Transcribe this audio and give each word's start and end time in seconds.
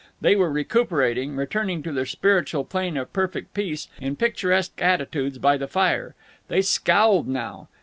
They 0.19 0.35
were 0.35 0.51
recuperating, 0.51 1.35
returning 1.35 1.83
to 1.83 1.91
their 1.91 2.07
spiritual 2.07 2.65
plane 2.65 2.97
of 2.97 3.13
perfect 3.13 3.53
peace, 3.53 3.87
in 3.99 4.15
picturesque 4.15 4.81
attitudes 4.81 5.37
by 5.37 5.57
the 5.57 5.67
fire. 5.67 6.15
They 6.47 6.63
scowled 6.63 7.27
now. 7.27 7.67